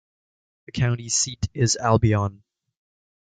[0.65, 2.41] The county seat is Albion.